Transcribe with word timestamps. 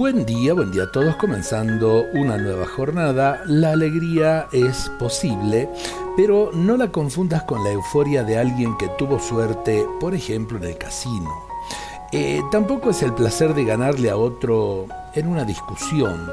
Buen 0.00 0.24
día, 0.24 0.54
buen 0.54 0.70
día 0.70 0.84
a 0.84 0.90
todos, 0.90 1.16
comenzando 1.16 2.06
una 2.14 2.38
nueva 2.38 2.66
jornada. 2.66 3.42
La 3.44 3.72
alegría 3.72 4.48
es 4.50 4.90
posible, 4.98 5.68
pero 6.16 6.52
no 6.54 6.78
la 6.78 6.90
confundas 6.90 7.42
con 7.42 7.62
la 7.62 7.72
euforia 7.72 8.24
de 8.24 8.38
alguien 8.38 8.78
que 8.78 8.88
tuvo 8.96 9.18
suerte, 9.18 9.86
por 10.00 10.14
ejemplo, 10.14 10.56
en 10.56 10.64
el 10.64 10.78
casino. 10.78 11.30
Eh, 12.12 12.40
tampoco 12.50 12.88
es 12.88 13.02
el 13.02 13.12
placer 13.12 13.52
de 13.52 13.66
ganarle 13.66 14.08
a 14.08 14.16
otro 14.16 14.86
en 15.14 15.26
una 15.26 15.44
discusión. 15.44 16.30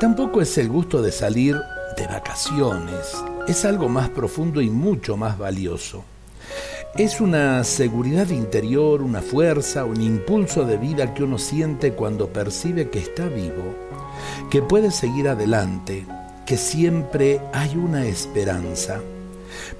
Tampoco 0.00 0.40
es 0.40 0.58
el 0.58 0.68
gusto 0.68 1.00
de 1.00 1.12
salir 1.12 1.54
de 1.96 2.06
vacaciones. 2.08 3.16
Es 3.46 3.64
algo 3.64 3.88
más 3.88 4.08
profundo 4.08 4.60
y 4.60 4.70
mucho 4.70 5.16
más 5.16 5.38
valioso. 5.38 6.02
Es 6.96 7.20
una 7.20 7.62
seguridad 7.64 8.30
interior, 8.30 9.02
una 9.02 9.20
fuerza, 9.20 9.84
un 9.84 10.00
impulso 10.00 10.64
de 10.64 10.78
vida 10.78 11.14
que 11.14 11.22
uno 11.22 11.38
siente 11.38 11.92
cuando 11.92 12.32
percibe 12.32 12.88
que 12.88 12.98
está 12.98 13.28
vivo, 13.28 13.74
que 14.50 14.62
puede 14.62 14.90
seguir 14.90 15.28
adelante, 15.28 16.06
que 16.44 16.56
siempre 16.56 17.40
hay 17.52 17.76
una 17.76 18.06
esperanza. 18.06 19.00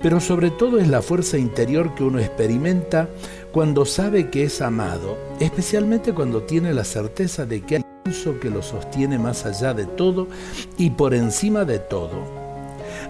Pero 0.00 0.20
sobre 0.20 0.50
todo 0.50 0.78
es 0.78 0.86
la 0.86 1.02
fuerza 1.02 1.38
interior 1.38 1.94
que 1.94 2.04
uno 2.04 2.20
experimenta 2.20 3.08
cuando 3.52 3.84
sabe 3.84 4.30
que 4.30 4.44
es 4.44 4.60
amado, 4.60 5.18
especialmente 5.40 6.12
cuando 6.12 6.42
tiene 6.42 6.72
la 6.72 6.84
certeza 6.84 7.46
de 7.46 7.62
que 7.62 7.76
hay 7.76 7.84
un 8.26 8.38
que 8.38 8.50
lo 8.50 8.62
sostiene 8.62 9.18
más 9.18 9.44
allá 9.44 9.74
de 9.74 9.86
todo 9.86 10.28
y 10.76 10.90
por 10.90 11.14
encima 11.14 11.64
de 11.64 11.78
todo 11.78 12.37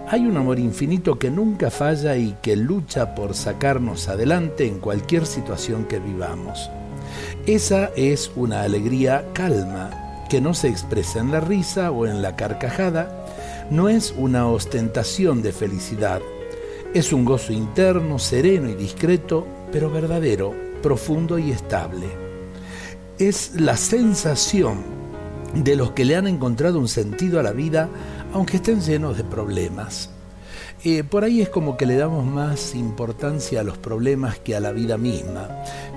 hay 0.07 0.25
un 0.25 0.37
amor 0.37 0.59
infinito 0.59 1.19
que 1.19 1.29
nunca 1.29 1.69
falla 1.69 2.15
y 2.17 2.35
que 2.41 2.55
lucha 2.55 3.15
por 3.15 3.35
sacarnos 3.35 4.07
adelante 4.07 4.67
en 4.67 4.79
cualquier 4.79 5.25
situación 5.25 5.85
que 5.85 5.99
vivamos. 5.99 6.69
Esa 7.45 7.91
es 7.95 8.31
una 8.35 8.61
alegría 8.63 9.25
calma, 9.33 10.25
que 10.29 10.41
no 10.41 10.53
se 10.53 10.67
expresa 10.67 11.19
en 11.19 11.31
la 11.31 11.39
risa 11.39 11.91
o 11.91 12.05
en 12.05 12.21
la 12.21 12.35
carcajada, 12.35 13.25
no 13.71 13.89
es 13.89 14.13
una 14.17 14.47
ostentación 14.47 15.41
de 15.41 15.51
felicidad, 15.51 16.21
es 16.93 17.13
un 17.13 17.25
gozo 17.25 17.53
interno, 17.53 18.17
sereno 18.19 18.69
y 18.69 18.75
discreto, 18.75 19.45
pero 19.71 19.91
verdadero, 19.91 20.53
profundo 20.81 21.37
y 21.37 21.51
estable. 21.51 22.07
Es 23.17 23.51
la 23.55 23.77
sensación 23.77 24.99
de 25.53 25.75
los 25.75 25.91
que 25.91 26.05
le 26.05 26.15
han 26.15 26.27
encontrado 26.27 26.79
un 26.79 26.87
sentido 26.87 27.39
a 27.39 27.43
la 27.43 27.51
vida 27.51 27.89
aunque 28.33 28.57
estén 28.57 28.81
llenos 28.81 29.17
de 29.17 29.23
problemas. 29.23 30.09
Eh, 30.83 31.03
por 31.03 31.25
ahí 31.25 31.41
es 31.41 31.49
como 31.49 31.75
que 31.75 31.85
le 31.85 31.97
damos 31.97 32.25
más 32.25 32.73
importancia 32.73 33.59
a 33.59 33.63
los 33.63 33.77
problemas 33.77 34.39
que 34.39 34.55
a 34.55 34.61
la 34.61 34.71
vida 34.71 34.97
misma. 34.97 35.49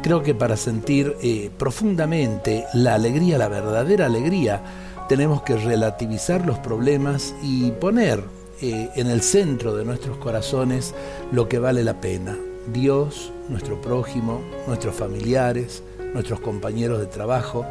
Creo 0.03 0.23
que 0.23 0.35
para 0.35 0.57
sentir 0.57 1.17
eh, 1.23 1.51
profundamente 1.57 2.65
la 2.75 2.95
alegría, 2.95 3.39
la 3.39 3.49
verdadera 3.49 4.07
alegría, 4.07 4.61
tenemos 5.09 5.43
que 5.43 5.57
relativizar 5.57 6.45
los 6.45 6.59
problemas 6.59 7.35
y 7.43 7.71
poner 7.73 8.25
eh, 8.61 8.91
en 8.97 9.07
el 9.07 9.23
centro 9.23 9.77
de 9.77 9.85
nuestros 9.85 10.17
corazones 10.17 10.95
lo 11.31 11.49
que 11.49 11.61
vale 11.61 11.85
la 11.85 12.01
pena. 12.01 12.37
Dios, 12.73 13.33
nuestro 13.49 13.81
prójimo, 13.81 14.41
nuestros 14.67 14.95
familiares, 14.95 15.83
nuestros 16.13 16.41
compañeros 16.41 16.99
de 16.99 17.07
trabajo. 17.07 17.65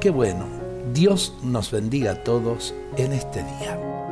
Qué 0.00 0.10
bueno. 0.10 0.46
Dios 0.92 1.34
nos 1.42 1.70
bendiga 1.70 2.12
a 2.12 2.24
todos 2.24 2.74
en 2.96 3.12
este 3.12 3.42
día. 3.42 4.05